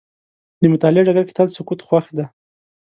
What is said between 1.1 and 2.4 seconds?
کې تل سکوت خوښ دی.